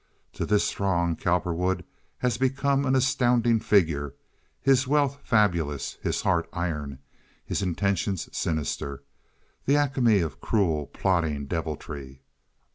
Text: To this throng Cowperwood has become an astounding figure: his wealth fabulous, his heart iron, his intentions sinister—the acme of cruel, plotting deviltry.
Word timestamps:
To 0.33 0.47
this 0.47 0.71
throng 0.71 1.15
Cowperwood 1.15 1.85
has 2.21 2.39
become 2.39 2.85
an 2.87 2.95
astounding 2.95 3.59
figure: 3.59 4.15
his 4.59 4.87
wealth 4.87 5.19
fabulous, 5.21 5.99
his 6.01 6.21
heart 6.21 6.49
iron, 6.51 6.97
his 7.45 7.61
intentions 7.61 8.27
sinister—the 8.35 9.75
acme 9.75 10.21
of 10.21 10.41
cruel, 10.41 10.87
plotting 10.87 11.45
deviltry. 11.45 12.23